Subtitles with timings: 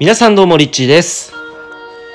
[0.00, 1.32] 皆さんどうもリッチーです。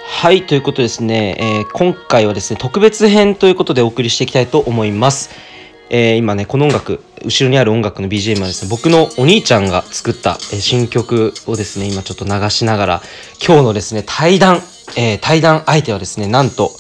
[0.06, 5.30] はい、ということですね、えー今回はですね、特別編ということでお送りしていきたいと思います。
[5.90, 13.02] えー今ね、この音楽、後ろにある音楽の BGM はですね、僕のお兄ちゃんが作った、新曲をですね、今ちょっと流しながら、
[13.46, 14.58] 今日のですね、対談、
[14.98, 16.72] えー対談相手はですね、なんと、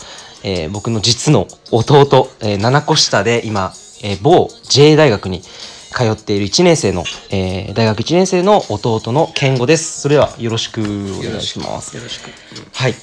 [0.44, 3.72] えー僕の実の弟、えー7個下で今、
[4.04, 5.44] えー某 JA 大学に
[5.92, 10.02] 通っている1年生の、えー大学1年生の弟の健吾です。
[10.02, 10.84] それではよろしくお
[11.24, 11.96] 願いします。
[11.96, 12.30] よろしく。
[12.74, 12.96] はい。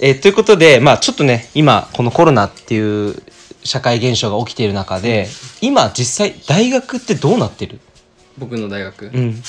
[0.00, 3.22] えーということで、まあちょっとね、今、このコロナっていう
[3.64, 5.28] 社会現象が起きている中で、
[5.60, 7.78] 今実際大学ってどうなってる？
[8.38, 9.42] 僕の大学、うん。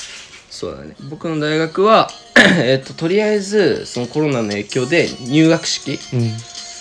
[0.50, 0.94] そうだね。
[1.10, 2.08] 僕の大学は、
[2.62, 6.32] えっと、とりあえず、そのコロナの影響で入学式うん。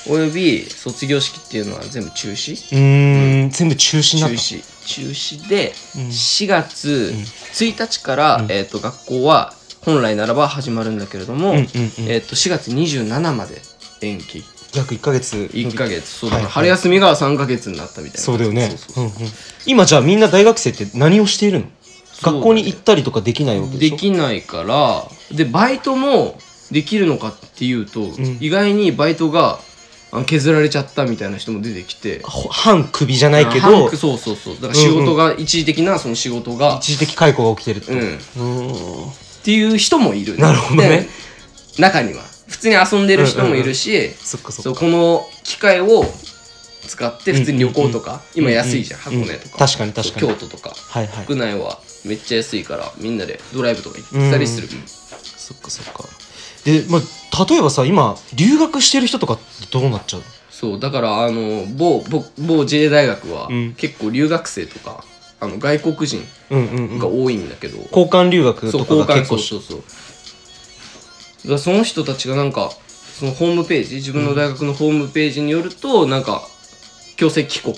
[0.07, 2.53] および卒業式っていうのは全部中止？
[2.75, 4.37] うーん、全部中止になった。
[4.37, 4.63] 中止。
[4.85, 7.13] 中止で、うん4月
[7.53, 11.67] 1日から、えっと、学校は本来ならば始まるんだけれども、うんうんうん
[12.09, 13.61] えっと、4月27まで
[14.01, 14.43] 延期。
[14.75, 15.49] 約1ヶ月。
[15.53, 16.07] 1ヶ月。
[16.09, 16.49] そうだはいね。
[16.49, 18.21] 春休みが3ヶ月になったみたいな。
[18.21, 19.31] そうだよねそうそうそううんうん
[19.65, 21.65] 今じゃあみんな大学生って何をしているの？
[21.65, 23.95] そうだね学校に行ったりとかできないわけでしょ？
[23.95, 26.37] できないからでバイトも
[26.71, 29.59] できるのかっていうと、ん意外にバイトが
[30.13, 32.21] あの削られちゃったみたいな人も出てきて。
[32.23, 34.55] ほ半首じゃないけあど半そうそうそう。
[34.55, 36.77] だから仕事が、一時的なその仕事が。
[36.79, 37.99] 一時的解雇が起きてるってうん。
[37.99, 39.11] っうーん
[39.43, 40.37] ていう人もいる。
[40.37, 40.89] なるほどね。
[40.89, 42.23] で中には。
[42.47, 44.61] 普通に遊んでる人もいるし、そっかそっか。
[44.61, 46.05] そうこの機会を
[46.87, 50.27] 使って普通に旅行とか、今安いじゃん、うんうん箱根とか、確かに確かに。
[50.27, 50.75] 京都とか。
[50.75, 51.25] はいはい。
[51.25, 56.03] 国内はめっちゃ安いからみんなでドライブとか行ったりする、そっかそっか
[56.65, 63.73] で、まあ、例えばさ今留学してる人とかってどうなっちゃうそうだからあの某某某 J 大学は、うん。
[63.73, 65.03] 結構留学生とか
[65.41, 66.99] あの外国人うんうんうん。
[66.99, 69.79] が多いんだけど、交換留学そうとかが交換結構そうそうそう。
[69.79, 72.71] だからその人たちがなんか
[73.19, 76.47] そのホームページ自分の大学のホームページによると、なんか
[77.17, 77.75] 強制帰国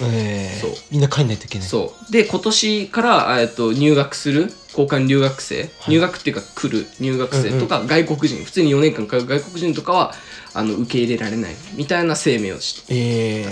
[0.00, 0.70] えーそう。
[0.90, 1.68] みんな帰んないといけない。
[1.68, 2.12] そう。
[2.12, 10.14] で今年から、えっと、入学する交換留学生、入学っていうか来る入学生とか、外国人普通に4年間通う外国人とかは
[10.54, 12.94] あの受け入れられないみたいな声明をして。
[12.94, 13.44] え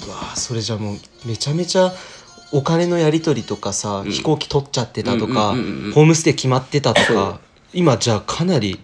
[0.00, 1.92] ー、うわあそれじゃもうめちゃめちゃ
[2.52, 5.92] お金のやり取りとかさ、飛行機取っちゃってたとか、うんうんうんうん。
[5.92, 7.16] ホームステイ決まってたとそう。
[7.16, 7.40] か
[7.74, 8.80] 今じゃあかなり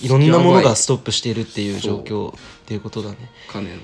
[0.00, 2.34] いろんなものがストップしているっていう状況っ
[2.64, 3.16] ていうことだね。
[3.48, 3.76] 金の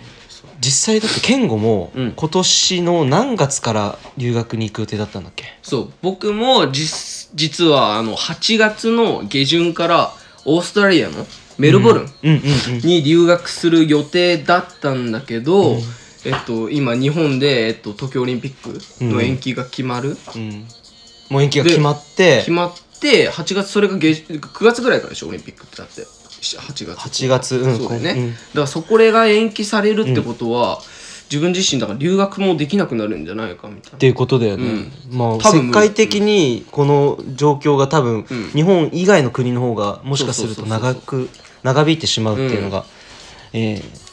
[0.60, 2.12] 実際だって健吾もうん。
[2.16, 5.44] 今年の何月から留学に行く予定だったんだっけ？
[5.62, 5.92] そう。
[6.02, 10.12] 僕も実実はあの8月の下旬から
[10.44, 11.26] オーストラリアの
[11.58, 12.30] メルボルンうん。
[12.30, 15.76] うんうんに留学する予定だったんだけど、
[16.24, 18.54] えっと、今日本で、えっと、東京オリンピッ
[18.98, 20.66] クの延期が決まる、うん。
[21.30, 22.38] もう延期が決まって。
[22.38, 25.28] 決まって8月それが下9月ぐらいからでしょ？
[25.28, 26.02] オリンピックってだって
[26.54, 26.96] 8月。
[26.96, 28.30] 8月うんそうだよね、うん。
[28.32, 30.80] だからそこれが延期されるってことは、
[31.30, 33.96] 自分自身だから留学もできなくなるんじゃないかみたいな。
[33.96, 38.50] っていうことだよね、まあ多分世界的にこの状況が多分、うん。
[38.50, 41.28] 日本以外の国の方がもしかするとそうそうそう長く
[41.64, 42.84] 長引いてしまうっていうのが、
[43.52, 44.06] えー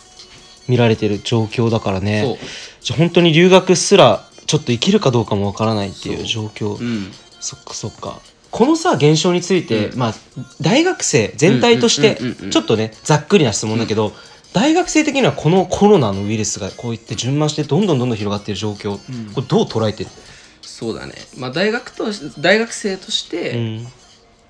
[0.67, 2.05] 見られてる状況だからそう。
[2.05, 2.37] ね
[2.81, 6.75] じゃあ本当に留学すらちょっと生きるかどうかもわからないっていう状況。
[6.75, 7.11] うん。
[7.39, 8.21] そっかそっか
[8.53, 10.13] このさ現象について、まあ
[10.61, 12.17] 大学生全体として
[12.51, 14.13] ちょっとねざっくりな質問だけど、
[14.53, 18.97] 大学生的にはこのコロナのウイルスがこういって順番してどんどんどんどん広がっている状況、
[19.33, 20.09] これどう捉えてる、
[20.61, 21.13] そうだね。
[21.35, 23.87] まあ大学とし大学生として、うん。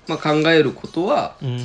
[0.06, 1.60] まあ、考えることはうん。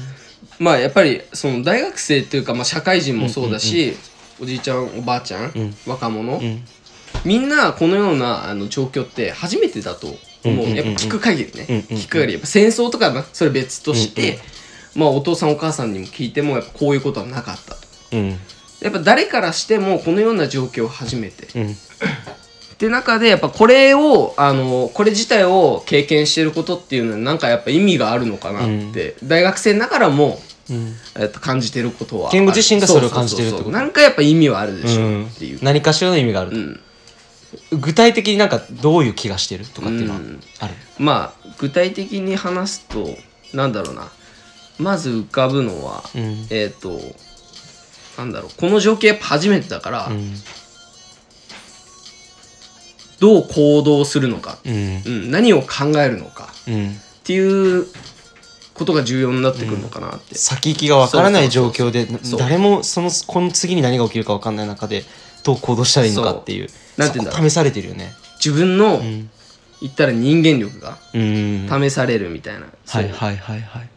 [0.60, 3.98] まあやっぱりその大学生っていうか、まあ、社会人もそうだし、
[4.42, 5.76] おじいちゃんおばあちゃん、ん。
[5.86, 6.64] 若者、うん。
[7.26, 10.08] みんなこのようなあの状況って初めてだと
[10.46, 10.88] 思う,、うんうんうん。
[10.88, 12.34] うんやっぱ聞く限りね、うんうんうん聞く限り。
[12.34, 14.40] やっぱ戦争とかはそれ別として、
[14.96, 17.80] まあお父さんお母さんにも聞いてもやっぱこういうことはなかったと。
[18.14, 18.30] うん。
[18.82, 21.48] やっぱ誰からしてもこのような状況を初めて。
[21.60, 21.72] うん。
[21.72, 21.76] っ
[22.80, 30.40] て中でやっぱこれをあのこれ自体を経験してることっていうのはなんかやっぱ意味があるのかなって、大学生ながらも、
[30.70, 30.96] うん。
[31.20, 36.80] えっと、感じてることは健吾自身がそれを感じてるってことなんかやっぱ意味はあるでしょっていう、何かしらの意味があると、うん
[37.72, 40.40] 具体的になんかどういう気がしてるとかっていうのはうん。
[40.60, 43.08] ある、まあ具体的に話すと
[43.54, 44.12] なんだろうな。
[44.78, 46.48] まず浮かぶのは、うん。
[46.50, 47.00] えっ、と
[48.18, 48.52] なんだろう。
[48.58, 50.34] この状況やっぱ初めてだから、うん。
[53.20, 55.04] どう行動するのか、うん。
[55.06, 56.54] うん、何を考えるのか。
[56.68, 56.92] うん。
[56.92, 57.86] っていう
[58.80, 62.08] ことが重要になってくるのかなって、先行きがわからない状況で
[62.38, 65.04] 誰もそのこの次に何が起きるかわかんない中で
[65.44, 66.68] どう行動したらいいのかっていう。
[66.98, 68.12] なんて言うんだ試されてるよね。
[68.44, 69.30] 自分の、ん。
[69.82, 71.68] 言ったら人間力がうん。
[71.70, 73.90] 試されるみたいな、はいはいはいはい。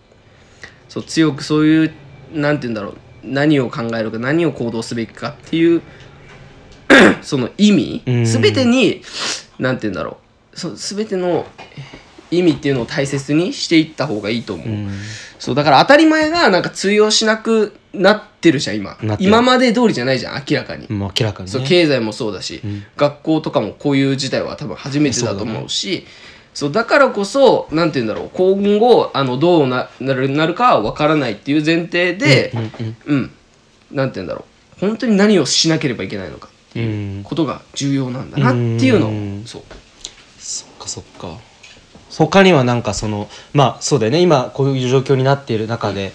[0.88, 1.92] そう強くそういう
[2.32, 2.96] なんて言うんだろう。
[3.24, 5.82] 何を考えるか何を行動すべきかっていう
[7.22, 8.02] その意味。
[8.06, 8.24] うん。
[8.24, 9.02] 全てに
[9.58, 10.18] なんて言うんだろ
[10.52, 10.58] う。
[10.58, 11.46] そ全ての
[12.32, 14.90] 意味っていうのを大切にしていった方がいいと思う、うん。
[15.38, 18.96] そうだから当たり前がなんか通用しなくなってるじゃん今。
[19.18, 21.52] 今まで通りじゃないじゃん明らかに、もう明らかにね。
[21.52, 22.84] そう経済もそうだし、ん。
[22.96, 26.06] 学校とかもこういう事態は多分初めてだと思うし
[26.54, 33.30] そうだからこそなんて言うんだろう今後あのどうななるなるかは分からないっていう前提でうんうんうん、
[33.90, 34.44] なんて言うんだろ
[34.78, 34.80] う。
[34.80, 37.22] 本当に何をしなければいけないのかってういうん。
[37.24, 39.44] ことが重要なんだなっていうのをうん。
[39.46, 39.62] そう。
[40.38, 41.38] そっかそっか
[42.16, 44.20] 他にはなんかそのまあそうだよね。
[44.20, 46.12] 今こういう状況になっている中で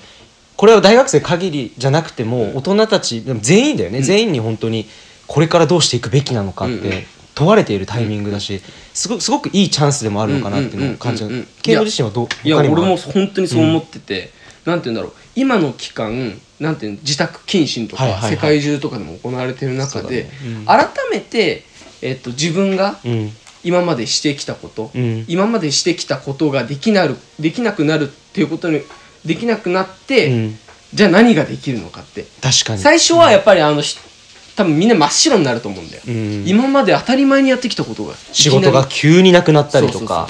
[0.56, 4.88] これは大学生限りじゃなくても大人たち全員だよね、全員に本当に
[5.28, 6.82] これからどうしていくべきなのかっうんうん。
[6.82, 7.06] て
[7.36, 8.62] 問われているタイミングだし
[8.96, 11.50] すごすごくいいチャンスでもあるのかなっていうのを感じるうんうんうんうん。
[11.62, 14.32] 慶応自身はどういや俺も本当にそう思ってて、
[14.66, 15.14] なんて言うんだろう。
[15.36, 20.30] 今の期間なんていうの自宅謹慎とか、世界中とかでも行われてる中で、
[20.66, 21.64] 改めて、
[22.02, 23.32] えっと、自分がうん
[23.64, 25.26] 今までしてきたこと、うん。
[25.28, 28.82] 今までしてきたことができなるできなくなるっていうことに
[29.26, 30.60] できなくなって、うん。
[30.94, 32.26] じゃあ何ができるのかって。
[32.42, 32.80] 確かに。
[32.82, 33.98] 最初はやっぱりあのし
[34.56, 36.44] 多分みんな真っ白になると思うんだよ、うん。
[36.48, 40.30] 今まで当たり前にやってきたことが仕事が急になくなったりとか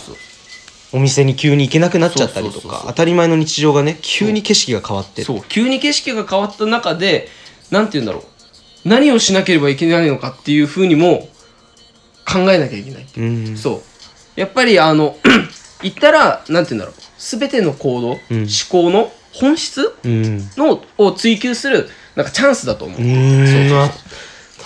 [0.91, 5.25] お店に急に行けなくなっちゃったりとか当たり前の日常がね急に景色が変わってる。
[5.25, 5.41] そう。
[5.47, 7.29] 急に景色が変わった中で
[7.71, 8.23] なんて言うんだろう。
[8.89, 11.29] 何をしなければいけないのかっていうふうにも
[12.27, 13.49] 考えなきゃいけないっていう。
[13.49, 13.57] うん。
[13.57, 13.83] そ
[14.35, 14.39] う。
[14.39, 15.17] やっぱりあの
[15.81, 16.93] 言ったらなんて言うんだろう。
[17.17, 18.37] 全ての行動、うん。
[18.39, 20.49] 思考の本質うん。
[20.57, 23.47] のを追求するなんかチャンスだと思う、うーん。
[23.47, 23.91] そうそうあ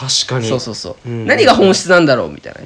[0.02, 0.48] 確かに。
[0.48, 1.28] そうそうそう、うん。
[1.28, 2.66] 何が本質なんだろうみたいな、ん。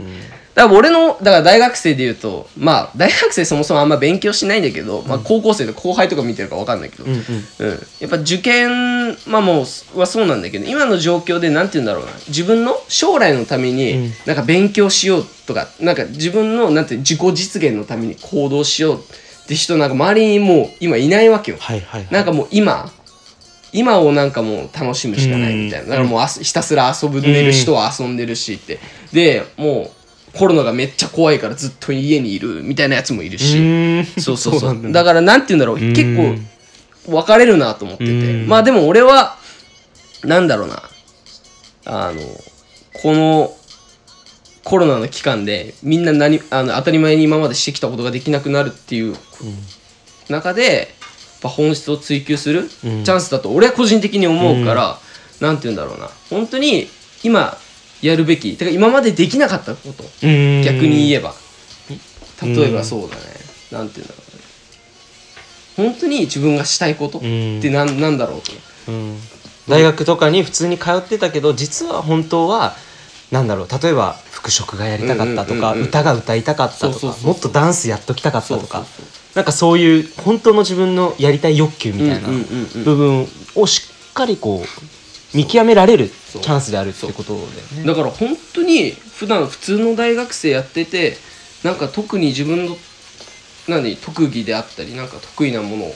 [0.53, 7.19] だから俺のだから大学生で言うとまあ大学生そもそもあんま勉強しないんだけど、まあ、高校生で後輩とか見てるか分かんないけど、うんうん。
[7.59, 9.63] うん、やっぱ受験、まあ、も
[9.95, 12.11] うはそうなんだけど今の状況でなんて言うんだろうな。
[12.29, 13.75] 自分の将来のためうん。
[13.75, 21.57] になんか勉強しようとかなんか自分のなんて自己実現のために行動しようって人なんか周りにもう今いないわけよ。
[21.59, 22.13] はいはいはい。
[22.13, 22.89] なんかもう今
[23.75, 25.89] 今をなんかもう楽しむしかないみたいな。
[25.89, 28.79] だからもうあすひたすら遊ぶ寝る人は遊んでるしって。
[29.11, 29.91] でも
[30.33, 34.03] うコロナがめっちゃ怖いからずっと家にいるみたいなやつもいるし。
[34.17, 34.73] うそうそうそう。
[34.73, 35.03] だねだ。
[35.03, 35.75] からなんて言うんだろう。
[35.77, 35.93] うん。
[35.93, 38.11] 結構分かれるなと思ってて。
[38.11, 38.47] うん。
[38.47, 39.37] まあでも俺は
[40.23, 40.83] なんだろうな。
[41.85, 42.21] あの
[43.01, 43.53] この
[44.63, 49.15] コロナの期間でみんな何あの当たり前に今までしてきたことができなくなるっていう
[50.27, 50.94] 中で
[51.47, 53.03] ぱ本質を追求するチうん。
[53.03, 54.99] ャンスだと俺は個人的に思うから、
[55.39, 56.09] なんて言うんだろうな。
[56.29, 56.87] 本当に
[57.23, 57.57] 今
[58.01, 60.03] やるべきてか今までできなかったこと。
[60.23, 60.61] うん。
[60.63, 61.29] 逆に言えば。
[61.29, 61.35] うん
[62.43, 63.21] 例えばそうだね、
[63.71, 64.23] なんて言うんだろ
[65.77, 65.89] うね。
[65.91, 67.61] 本当に自分がしたいことっうん。
[67.61, 68.51] てなんなんだろうと。
[68.91, 69.17] うん。
[69.69, 72.75] 大学とかに普通に通ってたけど実は本当は
[73.31, 73.67] なんだろう。
[73.81, 74.17] 例えば
[74.49, 82.29] 服飾がやりたかったとか、歌が歌いたかったとかもっとダンスやっときたかったとかそなんかそういう本当の自分のやりたい欲求みたいな
[82.83, 87.45] 部分をしっかりこう見極められるチャンスであるってことだよ
[87.81, 87.85] ね。
[87.85, 91.17] だから本当に普段普通の大学生やってて
[91.63, 92.77] なんか特に自分の
[93.67, 95.91] 何特技であったりなんか得意なものうん。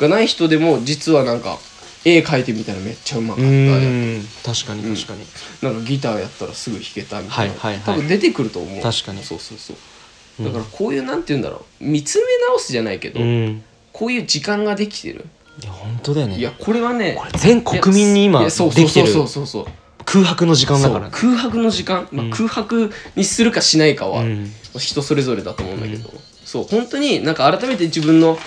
[0.00, 1.58] がない人でも実はなんか
[2.04, 3.48] 絵描いてみたらめっちゃうまかった。
[3.48, 4.24] うりーん。
[4.44, 4.96] 確かにうん。
[4.96, 5.24] 確かに、
[5.62, 7.82] なんかギターやったらすぐ弾けたみたいな、はいはいはい。
[7.84, 8.82] 多分出てくると思う。
[8.82, 9.22] 確かに。
[9.22, 10.44] そうそうそう。
[10.44, 11.84] だからこういうなんて言うんだろう。
[11.84, 13.62] 見つめ直すじゃないけど、うん。
[13.92, 15.26] こういう時間ができてる。
[15.62, 16.38] いや本当だよね。
[16.38, 18.88] いやこれはねこれ全国民に今できてる。
[18.88, 19.66] そうそうそうそう。
[20.04, 21.04] 空白の時間だから。
[21.06, 22.30] ね空白の時間、まあうん。
[22.30, 24.52] 空白にするかしないかはうん。
[24.78, 26.10] 人それぞれだと思うんだけど、
[26.46, 28.38] そう本当になんか改めて自分の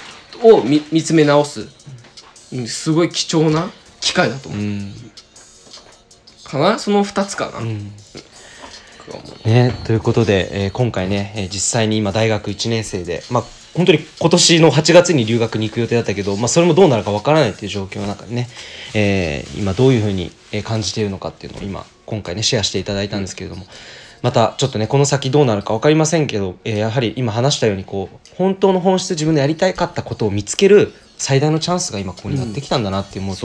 [0.42, 1.70] を見見つめ直す、うん、
[2.68, 3.72] すごい貴重な
[4.02, 4.94] 機会だと思う、うん
[6.44, 6.80] かな？
[6.80, 7.92] その2つかな、うん。
[9.46, 13.44] ね、ということで、えー今回ね、えー実際に今大学1年生で、まあ、
[13.74, 18.48] 本当に今年の8月に留学に行く予定だったけど、まあ、それもどうなるかわからないっていう状況の中でね、
[18.94, 23.66] えー今どういうふうにえー感じているのかっていうのを今今回ねシェアしていただいたんですけれども
[24.22, 33.34] またちょっとねこの先どうなるか分かりませんけど、えーやはり今話したようにこう本当の本質自分のやりたかったことを見つける最大のチャンスが今ここにやってきたんだなって思うと、